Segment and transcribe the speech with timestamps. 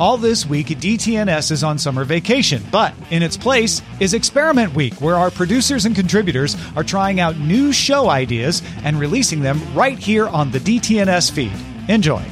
[0.00, 4.94] All this week, DTNS is on summer vacation, but in its place is Experiment Week,
[4.94, 9.98] where our producers and contributors are trying out new show ideas and releasing them right
[9.98, 11.52] here on the DTNS feed.
[11.90, 12.22] Enjoy.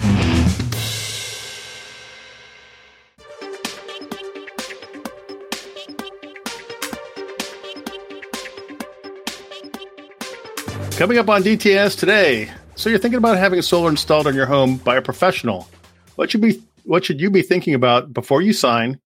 [10.96, 12.50] Coming up on DTNS today.
[12.76, 15.68] So you're thinking about having solar installed on your home by a professional.
[16.16, 18.98] What should be what should you be thinking about before you sign,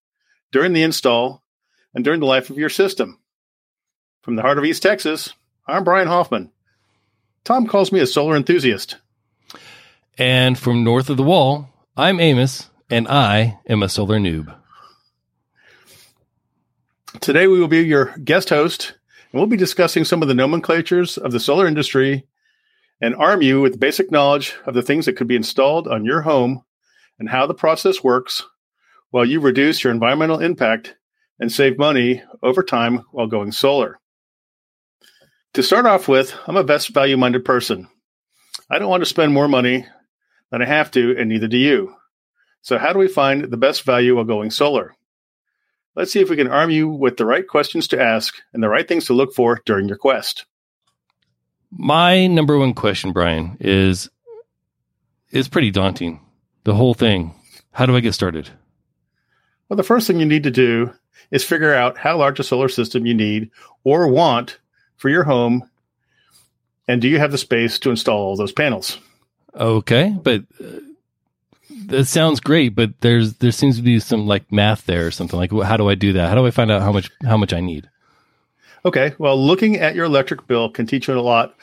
[0.53, 1.43] during the install,
[1.93, 3.19] and during the life of your system?
[4.23, 5.35] From the heart of East Texas,
[5.67, 6.53] I'm Brian Hoffman.
[7.43, 8.99] Tom calls me a solar enthusiast.
[10.17, 14.55] And from north of the wall, I'm Amos, and I am a solar noob.
[17.21, 18.95] Today we will be your guest host,
[19.33, 22.29] and we'll be discussing some of the nomenclatures of the solar industry
[23.01, 26.21] and arm you with basic knowledge of the things that could be installed on your
[26.21, 26.63] home
[27.23, 28.43] and how the process works
[29.11, 30.97] while you reduce your environmental impact
[31.39, 34.01] and save money over time while going solar.
[35.55, 37.87] To start off with, I'm a best value minded person.
[38.69, 39.87] I don't want to spend more money
[40.51, 41.95] than I have to, and neither do you.
[42.61, 44.93] So, how do we find the best value while going solar?
[45.95, 48.69] Let's see if we can arm you with the right questions to ask and the
[48.69, 50.45] right things to look for during your quest.
[51.71, 54.11] My number one question, Brian, is
[55.31, 56.19] is pretty daunting.
[56.65, 57.35] The whole thing.
[57.73, 58.51] How do I get started?
[59.69, 60.93] Well, the first thing you need to do
[61.31, 63.51] is figure out how large a solar system you need
[63.85, 64.59] or want
[64.97, 65.69] for your home,
[66.87, 68.99] and do you have the space to install all those panels?
[69.55, 70.81] Okay, but uh,
[71.87, 72.75] that sounds great.
[72.75, 75.39] But there's there seems to be some like math there or something.
[75.39, 76.29] Like, how do I do that?
[76.29, 77.89] How do I find out how much how much I need?
[78.85, 81.55] Okay, well, looking at your electric bill can teach you a lot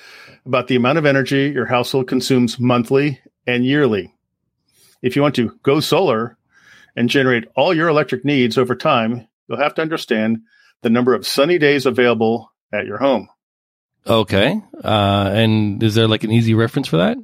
[0.46, 4.14] about the amount of energy your household consumes monthly and yearly.
[5.02, 6.38] If you want to go solar
[6.96, 10.42] and generate all your electric needs over time, you'll have to understand
[10.82, 13.30] the number of sunny days available at your home.
[14.08, 14.62] Okay.
[14.84, 17.18] Uh, and is there like an easy reference for that?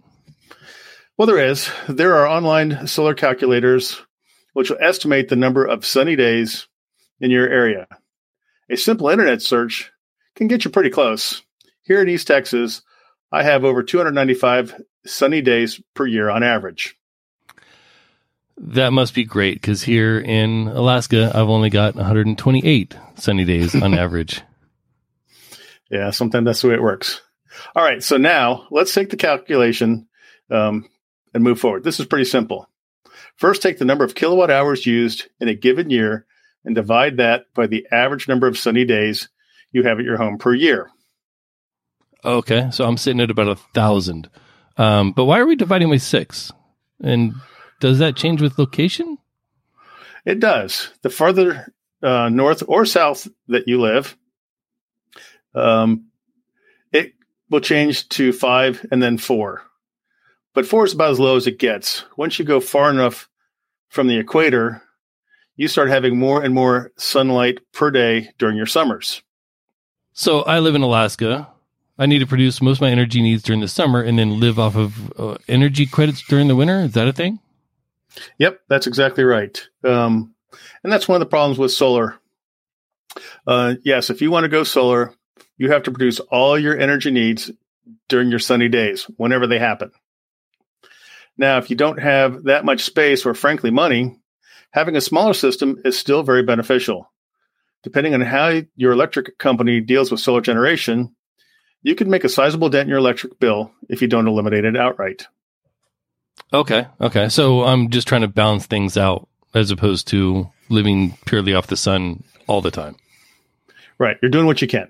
[1.18, 1.69] Well, there is.
[1.88, 4.02] There are online solar calculators
[4.53, 6.68] which will estimate the number of sunny days
[7.19, 7.88] in your area.
[8.69, 9.92] A simple internet search
[10.36, 11.42] can get you pretty close.
[11.84, 12.81] Here in East Texas,
[13.31, 16.97] I have over 295 sunny days per year on average.
[18.58, 23.94] That must be great because here in Alaska, I've only got 128 sunny days on
[23.98, 24.42] average.
[25.90, 27.22] Yeah, sometimes that's the way it works.
[27.76, 30.08] All right, so now let's take the calculation
[30.50, 30.90] um,
[31.34, 31.84] and move forward.
[31.84, 32.70] This is pretty simple.
[33.36, 36.25] First, take the number of kilowatt hours used in a given year
[36.63, 39.30] and divide that by the average number of sunny days
[39.72, 40.90] you have at your home per year.
[42.24, 44.30] Okay, so I'm sitting at about a thousand.
[44.78, 46.51] Um, but why are we dividing by six?
[47.01, 47.36] And
[47.86, 49.20] does that change with location?
[50.26, 50.90] It does.
[51.04, 51.72] The farther
[52.02, 54.18] uh, north or south that you live,
[55.54, 56.08] um,
[56.92, 57.14] it
[57.52, 59.62] will change to five and then four.
[60.56, 62.06] But four is about as low as it gets.
[62.18, 63.30] Once you go far enough
[63.90, 64.82] from the equator,
[65.56, 69.22] you start having more and more sunlight per day during your summers.
[70.12, 71.50] So I live in Alaska.
[72.00, 74.58] I need to produce most of my energy needs during the summer and then live
[74.58, 76.80] off of uh, energy credits during the winter.
[76.80, 77.42] Is that a thing?
[78.38, 79.67] Yep, that's exactly right.
[79.83, 80.33] Um,
[80.83, 82.17] and that's one of the problems with solar.
[83.47, 85.13] Uh, yes, if you want to go solar,
[85.57, 87.51] you have to produce all your energy needs
[88.09, 89.91] during your sunny days, whenever they happen.
[91.38, 94.17] Now, if you don't have that much space or, frankly, money,
[94.71, 97.12] having a smaller system is still very beneficial.
[97.83, 101.15] Depending on how your electric company deals with solar generation,
[101.83, 104.75] you could make a sizable dent in your electric bill if you don't eliminate it
[104.75, 105.27] outright.
[106.54, 106.88] Okay.
[107.02, 107.30] Okay.
[107.30, 111.78] So I'm just trying to balance things out as opposed to living purely off the
[111.78, 112.96] sun all the time.
[113.98, 114.18] Right.
[114.22, 114.90] You're doing what you can.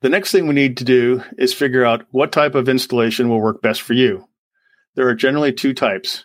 [0.00, 3.40] The next thing we need to do is figure out what type of installation will
[3.40, 4.26] work best for you.
[4.94, 6.24] There are generally two types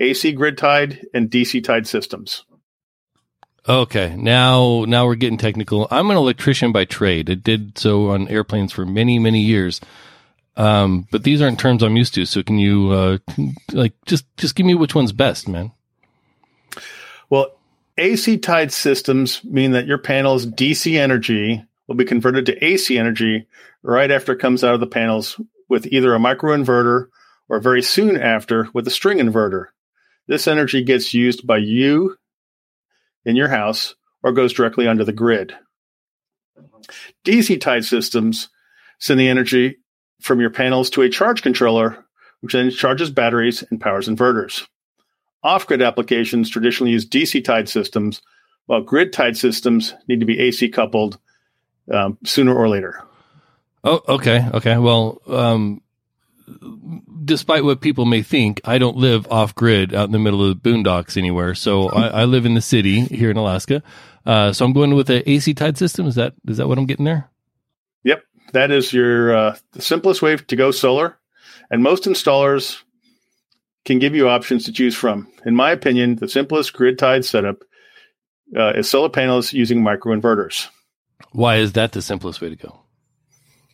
[0.00, 2.44] AC grid tied and DC tied systems.
[3.68, 5.88] Okay, now now we're getting technical.
[5.90, 7.28] I'm an electrician by trade.
[7.28, 9.80] I did so on airplanes for many many years,
[10.58, 12.26] um, but these aren't terms I'm used to.
[12.26, 13.18] So can you uh,
[13.72, 15.72] like just just give me which one's best, man?
[17.30, 17.52] Well,
[17.96, 23.46] AC tied systems mean that your panel's DC energy will be converted to AC energy
[23.82, 27.06] right after it comes out of the panels with either a microinverter
[27.48, 29.66] or very soon after with a string inverter.
[30.26, 32.16] This energy gets used by you
[33.24, 35.54] in your house or goes directly onto the grid.
[37.24, 38.48] DC tied systems
[38.98, 39.76] send the energy
[40.20, 42.04] from your panels to a charge controller,
[42.40, 44.66] which then charges batteries and powers inverters.
[45.42, 48.20] Off grid applications traditionally use DC tied systems,
[48.66, 51.18] while grid tied systems need to be AC coupled
[51.92, 53.02] um, sooner or later.
[53.84, 54.46] Oh, okay.
[54.52, 54.76] Okay.
[54.76, 55.80] Well, um,
[57.24, 60.60] despite what people may think, I don't live off grid out in the middle of
[60.60, 61.54] the boondocks anywhere.
[61.54, 63.82] So I, I live in the city here in Alaska.
[64.26, 66.06] Uh, so I'm going with an AC tied system.
[66.06, 67.30] Is that is that what I'm getting there?
[68.04, 68.22] Yep,
[68.52, 71.18] that is your uh, the simplest way to go solar,
[71.70, 72.82] and most installers
[73.84, 75.28] can give you options to choose from.
[75.46, 77.62] In my opinion, the simplest grid tied setup
[78.56, 80.68] uh, is solar panels using microinverters.
[81.32, 82.80] Why is that the simplest way to go?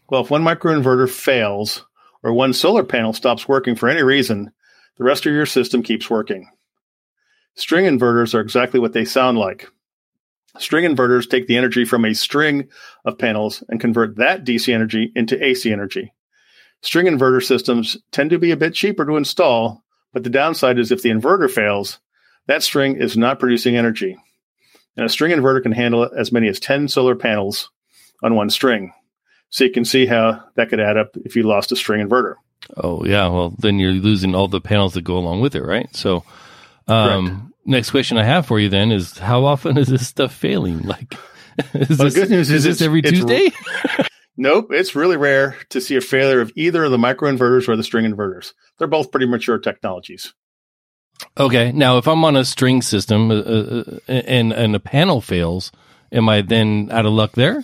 [0.09, 1.85] Well, if one microinverter fails,
[2.23, 4.53] or one solar panel stops working for any reason,
[4.97, 6.49] the rest of your system keeps working.
[7.55, 9.69] String inverters are exactly what they sound like.
[10.59, 12.69] String inverters take the energy from a string
[13.05, 16.13] of panels and convert that DC energy into AC energy.
[16.81, 20.93] String inverter systems tend to be a bit cheaper to install, but the downside is
[20.93, 21.99] if the inverter fails,
[22.47, 24.17] that string is not producing energy.
[24.97, 27.71] And a string inverter can handle as many as 10 solar panels
[28.23, 28.93] on one string.
[29.51, 32.35] So you can see how that could add up if you lost a string inverter.
[32.77, 35.95] Oh yeah, well then you're losing all the panels that go along with it, right?
[35.95, 36.25] So,
[36.89, 40.83] um, next question I have for you then is how often is this stuff failing?
[40.95, 41.15] Like,
[41.73, 43.53] is well, this, good news is, is this every Tuesday?
[44.37, 47.85] nope, it's really rare to see a failure of either of the microinverters or the
[47.85, 48.55] string inverters.
[48.77, 50.35] They're both pretty mature technologies.
[51.39, 55.71] Okay, now if I'm on a string system uh, uh, and and a panel fails,
[56.11, 57.63] am I then out of luck there?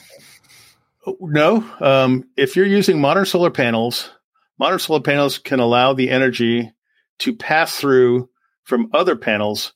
[1.19, 1.65] No.
[1.81, 4.11] Um, if you're using modern solar panels,
[4.59, 6.73] modern solar panels can allow the energy
[7.21, 8.29] to pass through
[8.65, 9.73] from other panels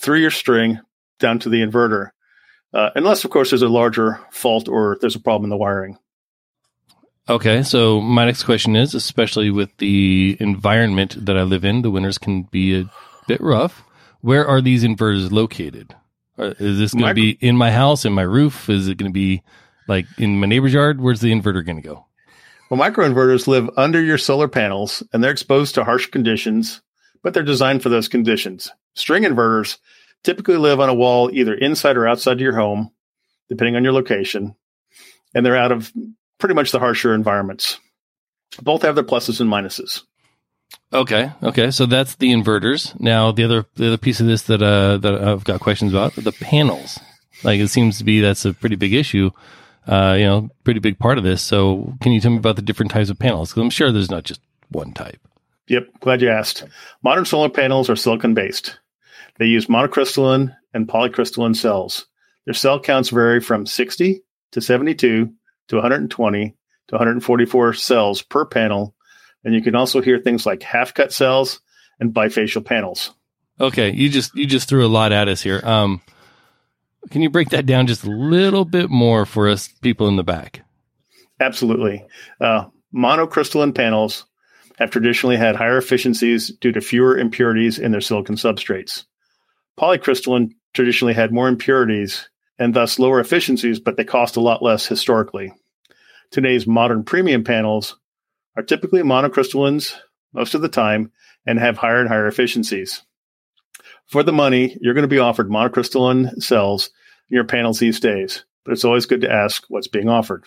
[0.00, 0.80] through your string
[1.18, 2.10] down to the inverter.
[2.72, 5.98] Uh, unless, of course, there's a larger fault or there's a problem in the wiring.
[7.28, 11.90] Okay, so my next question is especially with the environment that I live in, the
[11.90, 12.90] winters can be a
[13.28, 13.84] bit rough.
[14.20, 15.94] Where are these inverters located?
[16.38, 18.70] Is this going to be in my house, in my roof?
[18.70, 19.42] Is it going to be
[19.86, 22.06] like in my neighbor's yard, where's the inverter going to go?
[22.70, 26.80] Well, microinverters live under your solar panels and they're exposed to harsh conditions,
[27.22, 28.70] but they're designed for those conditions.
[28.94, 29.78] String inverters
[30.24, 32.90] typically live on a wall either inside or outside your home,
[33.48, 34.54] depending on your location,
[35.34, 35.92] and they're out of
[36.38, 37.78] pretty much the harsher environments.
[38.60, 40.02] Both have their pluses and minuses.
[40.92, 42.98] Okay, okay, so that's the inverters.
[43.00, 46.14] Now, the other the other piece of this that uh, that I've got questions about
[46.14, 46.98] the panels.
[47.42, 49.30] Like it seems to be that's a pretty big issue
[49.86, 51.42] uh, you know, pretty big part of this.
[51.42, 53.50] So, can you tell me about the different types of panels?
[53.50, 55.20] Because I'm sure there's not just one type.
[55.70, 56.64] Yep, glad you asked.
[57.04, 58.80] Modern solar panels are silicon based.
[59.38, 62.06] They use monocrystalline and polycrystalline cells.
[62.44, 65.32] Their cell counts vary from 60 to 72
[65.68, 66.56] to 120
[66.88, 68.96] to 144 cells per panel.
[69.44, 71.60] And you can also hear things like half cut cells
[72.00, 73.12] and bifacial panels.
[73.60, 75.60] Okay, you just you just threw a lot at us here.
[75.62, 76.02] Um,
[77.10, 80.24] can you break that down just a little bit more for us people in the
[80.24, 80.64] back?
[81.38, 82.04] Absolutely.
[82.40, 84.26] Uh, monocrystalline panels
[84.80, 89.04] have traditionally had higher efficiencies due to fewer impurities in their silicon substrates.
[89.78, 94.86] Polycrystalline traditionally had more impurities and thus lower efficiencies, but they cost a lot less
[94.86, 95.52] historically.
[96.30, 97.98] Today's modern premium panels
[98.56, 99.94] are typically monocrystallines
[100.32, 101.12] most of the time
[101.46, 103.02] and have higher and higher efficiencies.
[104.06, 106.90] For the money, you're going to be offered monocrystalline cells
[107.28, 110.44] in your panels these days, but it's always good to ask what's being offered.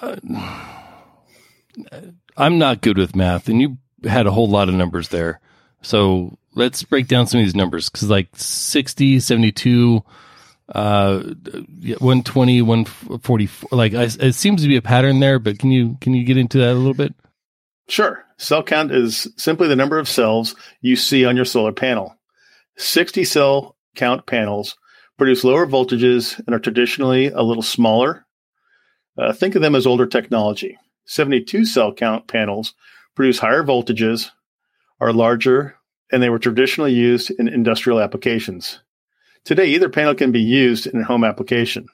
[0.00, 0.16] Uh,
[2.36, 5.40] I'm not good with math, and you had a whole lot of numbers there.
[5.82, 10.02] So let's break down some of these numbers because, like 60, 72,
[10.68, 15.98] uh 120 144 like I, it seems to be a pattern there but can you
[16.00, 17.14] can you get into that a little bit?
[17.88, 18.24] Sure.
[18.38, 22.16] Cell count is simply the number of cells you see on your solar panel.
[22.76, 24.76] 60 cell count panels
[25.18, 28.24] produce lower voltages and are traditionally a little smaller.
[29.18, 32.74] Uh, think of them as older technology 72 cell count panels
[33.14, 34.30] produce higher voltages
[35.00, 35.76] are larger
[36.10, 38.80] and they were traditionally used in industrial applications
[39.44, 41.86] Today, either panel can be used in a home application.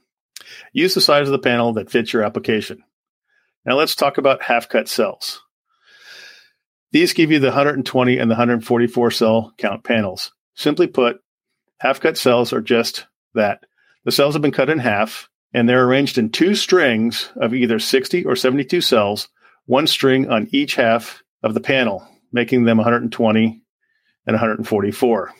[0.73, 2.85] Use the size of the panel that fits your application.
[3.65, 5.43] Now let's talk about half cut cells.
[6.93, 10.33] These give you the 120 and the 144 cell count panels.
[10.55, 11.21] Simply put,
[11.81, 13.65] half cut cells are just that.
[14.05, 17.79] The cells have been cut in half and they're arranged in two strings of either
[17.79, 19.29] 60 or 72 cells,
[19.67, 23.63] one string on each half of the panel, making them 120
[24.27, 25.33] and 144.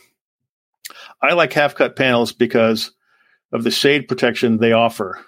[1.21, 2.93] I like half cut panels because
[3.53, 5.19] of the shade protection they offer.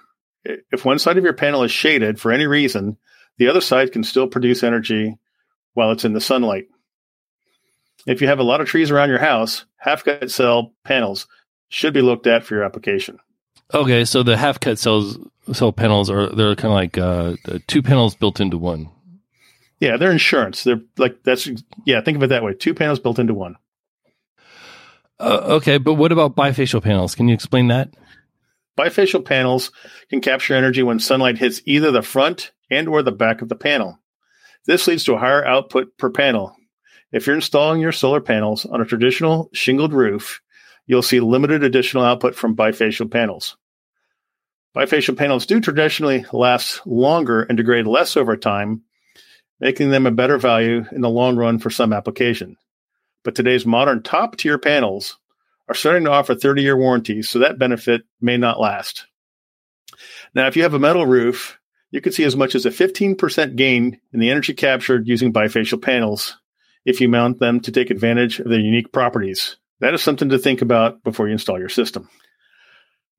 [0.44, 2.96] If one side of your panel is shaded for any reason,
[3.38, 5.18] the other side can still produce energy
[5.74, 6.66] while it's in the sunlight.
[8.06, 11.26] If you have a lot of trees around your house, half cut cell panels
[11.68, 13.18] should be looked at for your application.
[13.72, 15.18] Okay, so the half cut cells
[15.52, 18.88] cell panels are they're kind of like uh, two panels built into one.
[19.78, 20.64] Yeah, they're insurance.
[20.64, 21.48] They're like that's
[21.84, 22.00] yeah.
[22.00, 23.56] Think of it that way: two panels built into one.
[25.18, 27.14] Uh, okay, but what about bifacial panels?
[27.14, 27.94] Can you explain that?
[28.78, 29.70] Bifacial panels
[30.08, 33.56] can capture energy when sunlight hits either the front and or the back of the
[33.56, 33.98] panel.
[34.66, 36.56] This leads to a higher output per panel.
[37.12, 40.40] If you're installing your solar panels on a traditional shingled roof,
[40.86, 43.56] you'll see limited additional output from bifacial panels.
[44.76, 48.82] Bifacial panels do traditionally last longer and degrade less over time,
[49.58, 52.56] making them a better value in the long run for some applications
[53.22, 55.18] but today's modern top tier panels
[55.68, 59.06] are starting to offer 30 year warranties, so that benefit may not last.
[60.34, 61.58] Now, if you have a metal roof,
[61.90, 65.80] you could see as much as a 15% gain in the energy captured using bifacial
[65.80, 66.36] panels
[66.84, 69.56] if you mount them to take advantage of their unique properties.
[69.80, 72.08] That is something to think about before you install your system.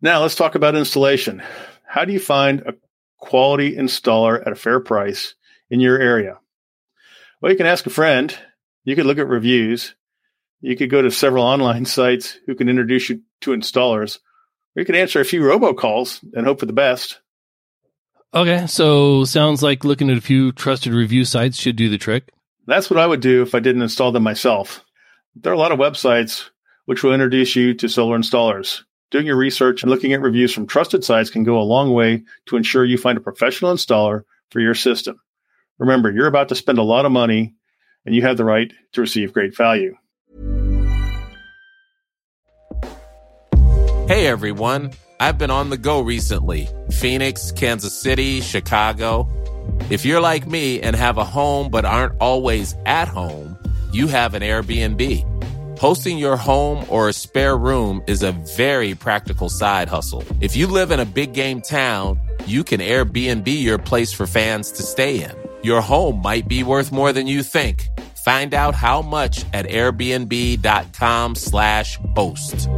[0.01, 1.43] Now, let's talk about installation.
[1.86, 2.74] How do you find a
[3.17, 5.36] quality installer at a fair price
[5.70, 6.39] in your area?
[7.39, 8.36] Well, you can ask a friend
[8.84, 9.96] you could look at reviews.
[10.60, 14.17] You could go to several online sites who can introduce you to installers.
[14.75, 17.20] Or you could answer a few robocalls and hope for the best.
[18.34, 22.31] Okay, so sounds like looking at a few trusted review sites should do the trick.
[22.65, 24.86] That's what I would do if I didn't install them myself.
[25.36, 26.50] There are a lot of websites
[26.86, 28.84] which will introduce you to solar installers.
[29.12, 32.24] Doing your research and looking at reviews from trusted sites can go a long way
[32.46, 35.20] to ensure you find a professional installer for your system.
[35.80, 37.53] Remember, you're about to spend a lot of money
[38.06, 39.98] and you have the right to receive great value.
[44.08, 49.30] Hey everyone, I've been on the go recently Phoenix, Kansas City, Chicago.
[49.89, 53.58] If you're like me and have a home but aren't always at home,
[53.91, 55.31] you have an Airbnb.
[55.82, 60.24] Hosting your home or a spare room is a very practical side hustle.
[60.40, 64.74] If you live in a big game town, you can Airbnb your place for fans
[64.74, 65.32] to stay in.
[65.64, 67.90] Your home might be worth more than you think.
[68.18, 72.70] Find out how much at airbnb.com slash host.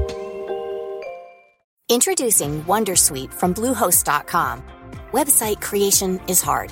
[1.90, 4.64] Introducing Wondersuite from Bluehost.com.
[5.12, 6.72] Website creation is hard.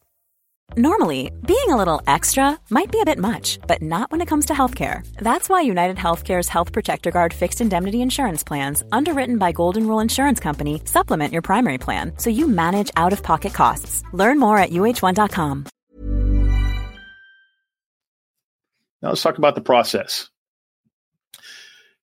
[0.77, 4.45] Normally, being a little extra might be a bit much, but not when it comes
[4.45, 5.05] to healthcare.
[5.15, 9.99] That's why United Healthcare's Health Protector Guard fixed indemnity insurance plans, underwritten by Golden Rule
[9.99, 14.01] Insurance Company, supplement your primary plan so you manage out-of-pocket costs.
[14.13, 15.65] Learn more at uh1.com.
[19.01, 20.29] Now let's talk about the process.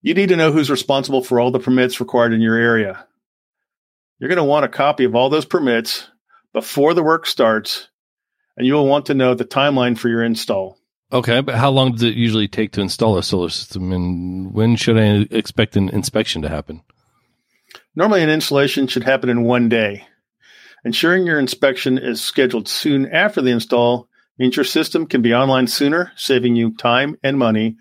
[0.03, 3.07] You need to know who's responsible for all the permits required in your area.
[4.19, 6.07] You're going to want a copy of all those permits
[6.53, 7.89] before the work starts,
[8.59, 10.79] and you will want to know the timeline for your install.
[11.11, 14.77] Okay, but how long does it usually take to install a solar system, and when
[14.77, 16.83] should I expect an inspection to happen?
[17.95, 20.07] Normally, an installation should happen in one day.
[20.85, 25.67] Ensuring your inspection is scheduled soon after the install means your system can be online
[25.67, 27.77] sooner, saving you time and money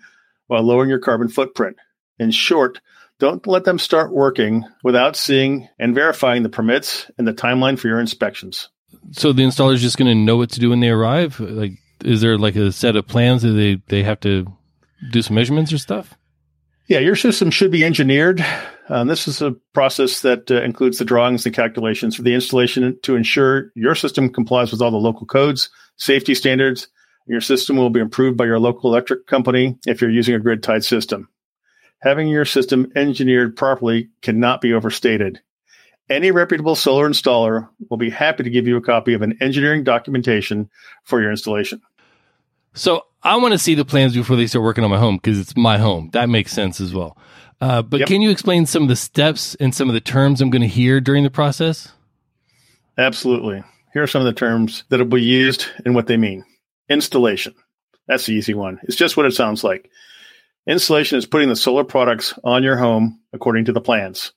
[0.46, 1.76] while lowering your carbon footprint.
[2.18, 2.80] In short,
[3.18, 7.88] don't let them start working without seeing and verifying the permits and the timeline for
[7.88, 8.70] your inspections.
[9.12, 11.40] So the installer is just going to know what to do when they arrive.
[11.40, 11.72] Like,
[12.04, 14.46] is there like a set of plans that they they have to
[15.10, 16.14] do some measurements or stuff?
[16.88, 18.44] Yeah, your system should be engineered.
[18.88, 22.98] Um, this is a process that uh, includes the drawings and calculations for the installation
[23.02, 26.88] to ensure your system complies with all the local codes, safety standards.
[27.26, 30.62] Your system will be approved by your local electric company if you're using a grid
[30.62, 31.28] tied system.
[32.00, 35.40] Having your system engineered properly cannot be overstated.
[36.10, 39.84] Any reputable solar installer will be happy to give you a copy of an engineering
[39.84, 40.70] documentation
[41.04, 41.82] for your installation.
[42.74, 45.38] So I want to see the plans before they start working on my home because
[45.38, 46.10] it's my home.
[46.12, 47.18] That makes sense as well.
[47.60, 48.08] Uh, but Yep.
[48.08, 50.68] can you explain some of the steps and some of the terms I'm going to
[50.68, 51.92] hear during the process?
[52.96, 53.62] Absolutely.
[53.92, 56.44] Here are some of the terms that will be used and what they mean.
[56.88, 57.54] Installation.
[58.06, 58.78] That's the easy one.
[58.84, 59.90] It's just what it sounds like.
[60.66, 64.32] Installation is putting the solar products on your home according to the plans.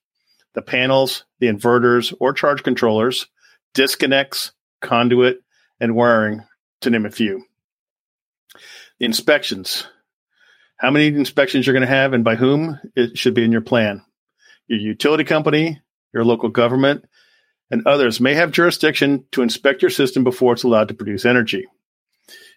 [0.53, 3.27] The panels, the inverters or charge controllers,
[3.74, 5.41] disconnects, conduit,
[5.79, 6.43] and wiring,
[6.81, 7.46] to name a few.
[9.00, 9.88] The inspections.
[10.77, 12.79] How many inspections you're going to have and by whom?
[12.96, 14.03] It should be in your plan.
[14.67, 15.79] Your utility company,
[16.13, 17.05] your local government,
[17.70, 21.67] and others may have jurisdiction to inspect your system before it's allowed to produce energy.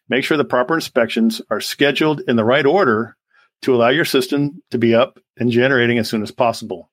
[0.08, 3.16] Make sure the proper inspections are scheduled in the right order
[3.62, 6.90] to allow your system to be up and generating as soon as possible.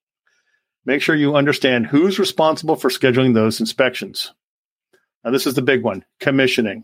[0.85, 4.33] Make sure you understand who's responsible for scheduling those inspections.
[5.23, 6.83] Now, this is the big one commissioning.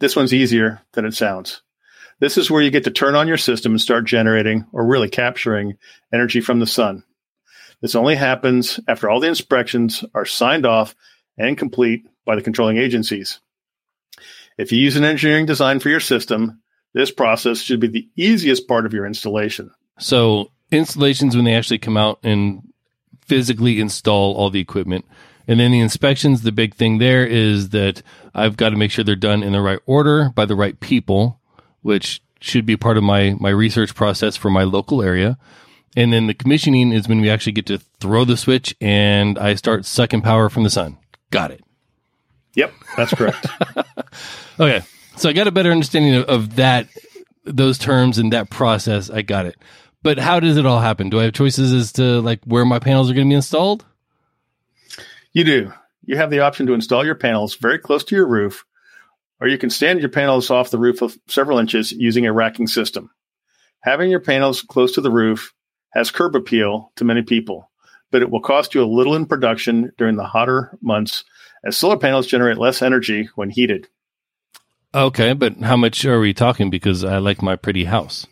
[0.00, 1.62] This one's easier than it sounds.
[2.20, 5.08] This is where you get to turn on your system and start generating or really
[5.08, 5.78] capturing
[6.12, 7.04] energy from the sun.
[7.80, 10.94] This only happens after all the inspections are signed off
[11.36, 13.40] and complete by the controlling agencies.
[14.58, 16.60] If you use an engineering design for your system,
[16.92, 19.70] this process should be the easiest part of your installation.
[19.98, 22.67] So installations when they actually come out and
[23.28, 25.04] physically install all the equipment.
[25.46, 28.02] And then the inspections, the big thing there is that
[28.34, 31.40] I've got to make sure they're done in the right order by the right people,
[31.80, 35.38] which should be part of my, my research process for my local area.
[35.96, 39.54] And then the commissioning is when we actually get to throw the switch and I
[39.54, 40.98] start sucking power from the sun.
[41.30, 41.64] Got it.
[42.54, 43.46] Yep, that's correct.
[44.60, 44.82] Okay.
[45.16, 46.88] So I got a better understanding of, of that,
[47.44, 49.10] those terms and that process.
[49.10, 49.56] I got it.
[50.02, 51.10] But how does it all happen?
[51.10, 53.84] Do I have choices as to like where my panels are going to be installed?
[55.32, 55.72] you do.
[56.04, 58.64] You have the option to install your panels very close to your roof,
[59.40, 62.66] or you can stand your panels off the roof of several inches using a racking
[62.66, 63.10] system.
[63.80, 65.52] Having your panels close to the roof
[65.90, 67.70] has curb appeal to many people,
[68.10, 71.24] but it will cost you a little in production during the hotter months
[71.64, 73.88] as solar panels generate less energy when heated.
[74.94, 75.34] Okay.
[75.34, 76.70] But how much are we talking?
[76.70, 78.26] Because I like my pretty house.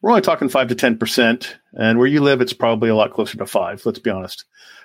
[0.00, 3.12] We're only talking five to ten percent, and where you live, it's probably a lot
[3.12, 3.84] closer to five.
[3.84, 4.44] Let's be honest.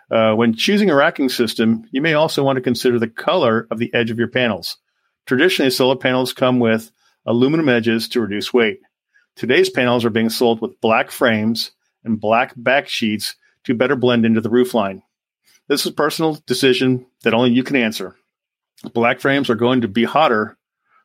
[0.09, 3.77] Uh, when choosing a racking system, you may also want to consider the color of
[3.77, 4.77] the edge of your panels.
[5.25, 6.91] Traditionally, solar panels come with
[7.25, 8.79] aluminum edges to reduce weight.
[9.35, 11.71] Today's panels are being sold with black frames
[12.03, 15.03] and black back sheets to better blend into the roof line.
[15.67, 18.15] This is a personal decision that only you can answer.
[18.93, 20.57] Black frames are going to be hotter,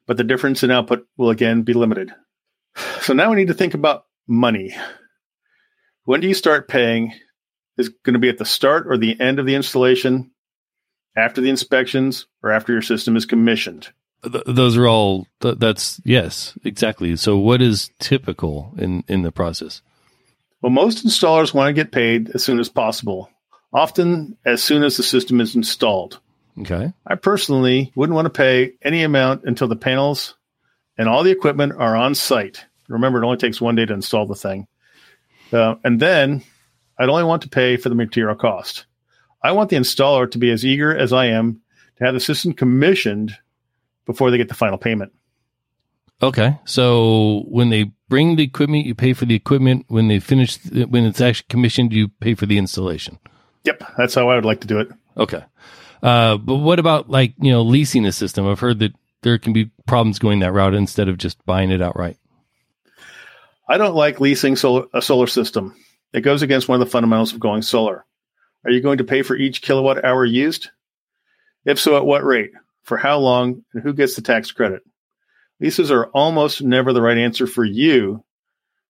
[0.06, 2.12] but the difference in output will again be limited.
[3.00, 4.74] So now we need to think about money.
[6.04, 7.12] When do you start paying?
[7.76, 10.30] Is it going to be at the start or the end of the installation,
[11.16, 13.88] after the inspections, or after your system is commissioned?
[14.24, 17.14] Th- those are all, th- that's, yes, exactly.
[17.16, 19.82] So what is typical in, in the process?
[20.60, 23.30] Well, most installers want to get paid as soon as possible,
[23.72, 26.20] often as soon as the system is installed.
[26.60, 26.92] Okay.
[27.06, 30.34] I personally wouldn't want to pay any amount until the panels
[30.98, 32.66] and all the equipment are on site.
[32.88, 34.66] Remember, it only takes one day to install the thing.
[35.52, 36.42] Uh, and then
[36.98, 38.86] I'd only want to pay for the material cost.
[39.42, 41.60] I want the installer to be as eager as I am
[41.96, 43.36] to have the system commissioned
[44.04, 45.12] before they get the final payment.
[46.20, 46.58] Okay.
[46.64, 49.84] So when they bring the equipment, you pay for the equipment.
[49.88, 53.18] When they finish, when it's actually commissioned, you pay for the installation.
[53.64, 54.88] Yep, that's how I would like to do it.
[55.16, 55.44] Okay.
[56.02, 58.48] Uh, but what about like, you know, leasing a system?
[58.48, 61.82] I've heard that there can be problems going that route instead of just buying it
[61.82, 62.18] outright.
[63.68, 65.74] I don't like leasing solar, a solar system.
[66.12, 68.04] It goes against one of the fundamentals of going solar.
[68.64, 70.70] Are you going to pay for each kilowatt hour used?
[71.64, 72.52] If so, at what rate?
[72.82, 73.64] For how long?
[73.74, 74.82] And who gets the tax credit?
[75.60, 78.24] Leases are almost never the right answer for you,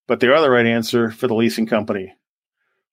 [0.07, 2.13] but they are the right answer for the leasing company.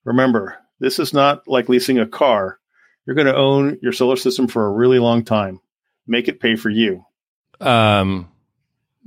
[0.05, 2.59] Remember, This is not like leasing a car.
[3.07, 5.61] You're going to own your solar system for a really long time.
[6.07, 7.05] Make it pay for you.
[7.61, 8.31] Um,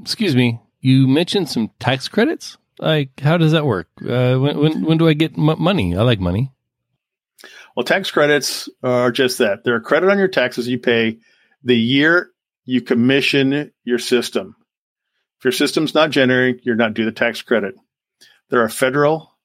[0.01, 0.59] excuse me.
[0.81, 2.57] You mentioned some tax credits.
[2.79, 3.87] Like, how does that work?
[4.01, 5.97] Uh, when when when do I get m- money?
[5.97, 6.53] I like money.
[7.75, 9.63] Well, tax credits are just that.
[9.63, 11.19] They're a credit on your taxes you pay
[11.63, 12.31] the year
[12.69, 14.55] you commission your system.
[15.39, 17.73] If your system's not generating, you're not due the tax credit.
[18.49, 19.35] There are federal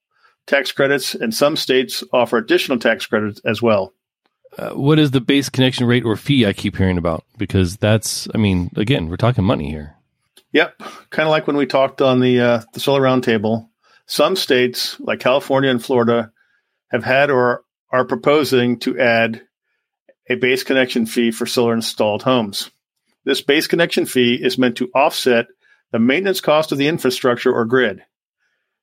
[0.46, 3.94] tax credits, and some states offer additional tax credits as well.
[4.56, 7.24] Uh, what is the base connection rate or fee I keep hearing about?
[7.38, 9.96] Because that's, I mean, again, we're talking money here.
[10.52, 10.78] Yep,
[11.10, 13.68] kind of like when we talked on the uh, the solar roundtable.
[14.06, 16.30] Some states, like California and Florida,
[16.92, 19.42] have had or are proposing to add
[20.28, 22.70] a base connection fee for solar installed homes.
[23.24, 25.46] This base connection fee is meant to offset
[25.90, 28.04] the maintenance cost of the infrastructure or grid.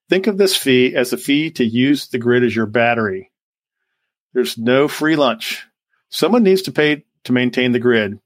[0.09, 3.30] Think of this fee as a fee to use the grid as your battery.
[4.33, 5.65] There's no free lunch.
[6.09, 8.19] Someone needs to pay to maintain the grid.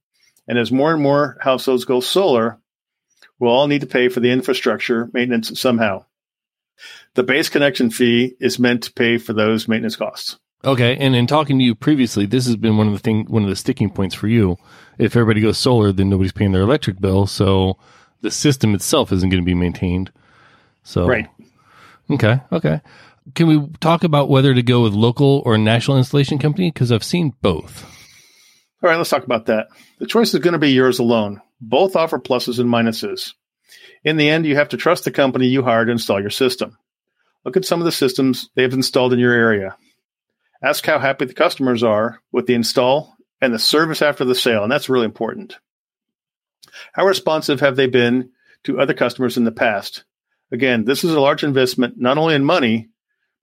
[0.47, 2.59] And as more and more households go solar,
[3.39, 6.05] we'll all need to pay for the infrastructure maintenance somehow.
[7.15, 10.37] The base connection fee is meant to pay for those maintenance costs.
[10.63, 13.43] Okay, and in talking to you previously, this has been one of the thing, one
[13.43, 14.57] of the sticking points for you.
[14.97, 17.77] If everybody goes solar, then nobody's paying their electric bill, so
[18.21, 20.11] the system itself isn't going to be maintained.
[20.83, 21.27] So Right.
[22.09, 22.81] Okay, okay.
[23.33, 26.71] Can we talk about whether to go with local or national installation company?
[26.71, 27.83] Because I've seen both.
[28.83, 29.67] All right, let's talk about that.
[29.97, 31.41] The choice is going to be yours alone.
[31.59, 33.33] Both offer pluses and minuses.
[34.03, 36.77] In the end, you have to trust the company you hired to install your system.
[37.43, 39.75] Look at some of the systems they've installed in your area.
[40.61, 44.63] Ask how happy the customers are with the install and the service after the sale,
[44.63, 45.57] and that's really important.
[46.93, 48.31] How responsive have they been
[48.63, 50.03] to other customers in the past?
[50.51, 52.89] Again, this is a large investment, not only in money,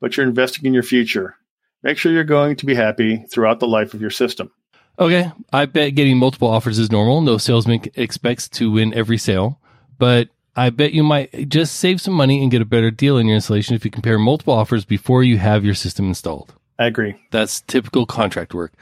[0.00, 1.36] but you're investing in your future.
[1.82, 4.50] Make sure you're going to be happy throughout the life of your system.
[4.98, 7.22] Okay, I bet getting multiple offers is normal.
[7.22, 9.58] No salesman expects to win every sale,
[9.98, 13.26] but I bet you might just save some money and get a better deal in
[13.26, 16.54] your installation if you compare multiple offers before you have your system installed.
[16.78, 17.14] I agree.
[17.30, 18.72] That's typical contract work.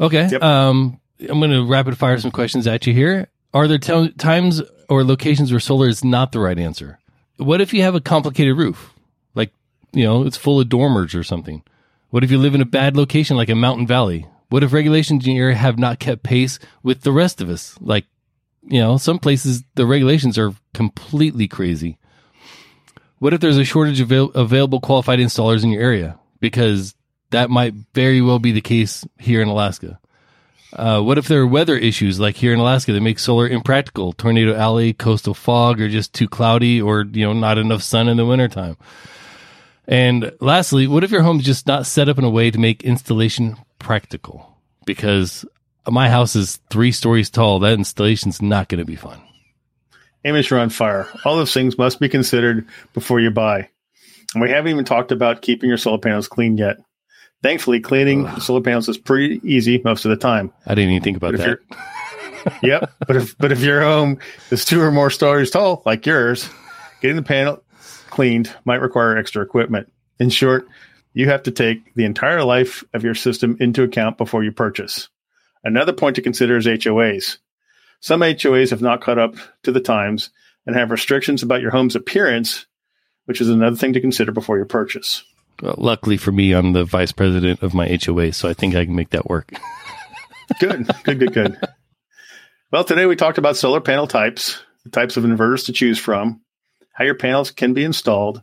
[0.00, 0.28] Okay.
[0.30, 0.42] Yep.
[0.42, 3.28] Um, I'm going to rapid fire some questions at you here.
[3.54, 6.98] Are there t- times or locations where solar is not the right answer?
[7.36, 8.92] What if you have a complicated roof?
[9.34, 9.52] Like,
[9.92, 11.62] you know, it's full of dormers or something.
[12.10, 14.28] What if you live in a bad location like a mountain valley?
[14.48, 17.76] What if regulations in your area have not kept pace with the rest of us?
[17.80, 18.04] Like,
[18.62, 21.98] you know, some places the regulations are completely crazy.
[23.18, 26.18] What if there's a shortage of avail- available qualified installers in your area?
[26.40, 26.94] Because
[27.30, 29.98] that might very well be the case here in Alaska.
[30.74, 34.12] Uh, what if there are weather issues like here in Alaska that make solar impractical?
[34.12, 38.16] Tornado alley, coastal fog, or just too cloudy, or you know, not enough sun in
[38.16, 38.76] the wintertime.
[39.86, 42.82] And lastly, what if your home's just not set up in a way to make
[42.82, 44.58] installation practical?
[44.84, 45.44] Because
[45.88, 47.60] my house is three stories tall.
[47.60, 49.20] That installation's not going to be fun.
[50.26, 51.06] Are on fire.
[51.24, 53.68] All those things must be considered before you buy.
[54.34, 56.78] And we haven't even talked about keeping your solar panels clean yet.
[57.44, 60.50] Thankfully, cleaning solar panels is pretty easy most of the time.
[60.66, 61.58] I didn't even think about that.
[62.62, 62.90] yep.
[63.06, 64.18] But if but if your home
[64.50, 66.48] is two or more stories tall, like yours,
[67.02, 67.62] getting the panel
[68.08, 69.92] cleaned might require extra equipment.
[70.18, 70.66] In short,
[71.12, 75.10] you have to take the entire life of your system into account before you purchase.
[75.62, 77.36] Another point to consider is HOAs.
[78.00, 80.30] Some HOAs have not caught up to the times
[80.64, 82.64] and have restrictions about your home's appearance,
[83.26, 85.24] which is another thing to consider before your purchase.
[85.62, 88.94] Luckily for me, I'm the vice president of my HOA, so I think I can
[88.94, 89.52] make that work.
[90.60, 91.58] Good, good, good, good.
[92.70, 96.42] Well, today we talked about solar panel types, the types of inverters to choose from,
[96.92, 98.42] how your panels can be installed,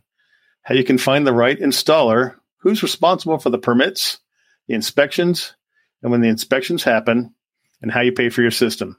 [0.62, 4.18] how you can find the right installer, who's responsible for the permits,
[4.66, 5.54] the inspections,
[6.02, 7.34] and when the inspections happen,
[7.80, 8.96] and how you pay for your system.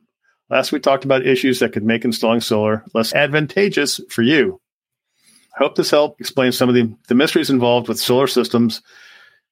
[0.49, 4.62] Last, we talked about issues that could make installing solar less advantageous for you.
[5.56, 8.82] I hope this helped explain some of the, the mysteries involved with solar systems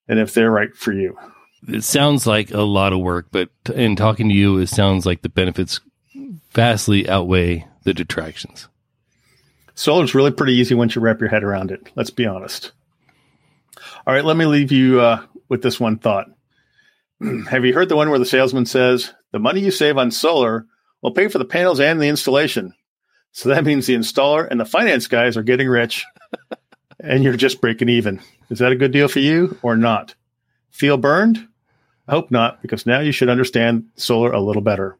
[0.07, 1.17] and if they're right for you.
[1.67, 5.21] It sounds like a lot of work, but in talking to you, it sounds like
[5.21, 5.79] the benefits
[6.51, 8.67] vastly outweigh the detractions.
[9.75, 11.91] Solar is really pretty easy once you wrap your head around it.
[11.95, 12.71] Let's be honest.
[14.05, 16.27] All right, let me leave you uh, with this one thought.
[17.49, 20.65] Have you heard the one where the salesman says, The money you save on solar
[21.01, 22.73] will pay for the panels and the installation?
[23.31, 26.05] So that means the installer and the finance guys are getting rich
[26.99, 28.21] and you're just breaking even.
[28.49, 30.15] Is that a good deal for you or not?
[30.69, 31.47] Feel burned?
[32.07, 34.97] I hope not, because now you should understand solar a little better.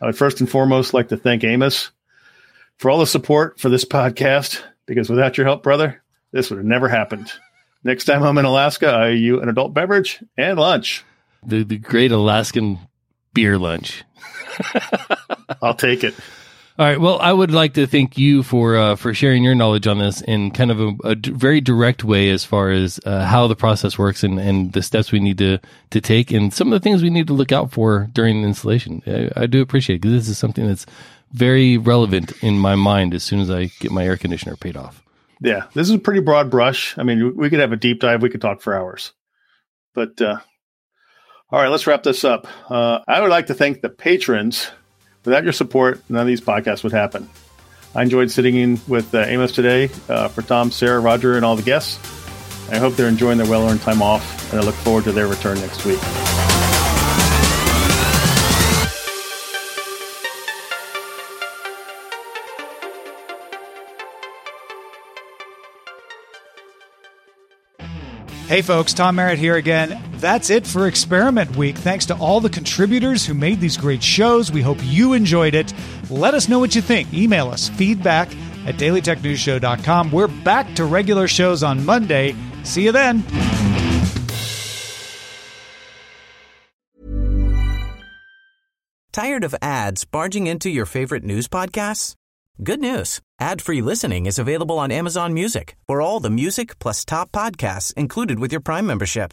[0.00, 1.90] I would first and foremost like to thank Amos
[2.76, 6.66] for all the support for this podcast, because without your help, brother, this would have
[6.66, 7.32] never happened.
[7.84, 11.04] Next time I'm in Alaska, I owe you an adult beverage and lunch.
[11.42, 12.78] The the great Alaskan
[13.32, 14.04] beer lunch.
[15.62, 16.14] I'll take it.
[16.80, 16.98] All right.
[16.98, 20.22] Well, I would like to thank you for uh, for sharing your knowledge on this
[20.22, 23.54] in kind of a, a d- very direct way as far as uh, how the
[23.54, 25.58] process works and, and the steps we need to
[25.90, 29.02] to take and some of the things we need to look out for during installation.
[29.06, 30.86] I, I do appreciate because this is something that's
[31.32, 35.02] very relevant in my mind as soon as I get my air conditioner paid off.
[35.42, 36.96] Yeah, this is a pretty broad brush.
[36.96, 38.22] I mean, we could have a deep dive.
[38.22, 39.12] We could talk for hours.
[39.92, 40.38] But uh,
[41.50, 42.46] all right, let's wrap this up.
[42.70, 44.70] Uh, I would like to thank the patrons
[45.24, 47.28] Without your support, none of these podcasts would happen.
[47.94, 51.56] I enjoyed sitting in with uh, Amos today uh, for Tom, Sarah, Roger, and all
[51.56, 51.98] the guests.
[52.70, 55.26] I hope they're enjoying their well earned time off, and I look forward to their
[55.26, 55.98] return next week.
[68.46, 70.09] Hey folks, Tom Merritt here again.
[70.20, 71.74] That's it for Experiment Week.
[71.78, 74.52] Thanks to all the contributors who made these great shows.
[74.52, 75.72] We hope you enjoyed it.
[76.10, 77.12] Let us know what you think.
[77.14, 78.28] Email us feedback
[78.66, 80.12] at dailytechnewsshow.com.
[80.12, 82.36] We're back to regular shows on Monday.
[82.64, 83.24] See you then.
[89.12, 92.14] Tired of ads barging into your favorite news podcasts?
[92.62, 93.22] Good news.
[93.40, 98.38] Ad-free listening is available on Amazon Music for all the music plus top podcasts included
[98.38, 99.32] with your Prime membership.